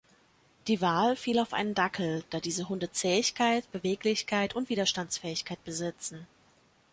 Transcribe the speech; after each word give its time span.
Die 0.65 0.81
Wahl 0.81 1.15
fiel 1.15 1.37
auf 1.37 1.53
einen 1.53 1.75
Dackel, 1.75 2.23
da 2.31 2.39
diese 2.39 2.69
Hunde 2.69 2.91
Zähigkeit, 2.91 3.71
Beweglichkeit 3.71 4.55
und 4.55 4.67
Widerstandsfähigkeit 4.69 5.63
besitzen. 5.63 6.25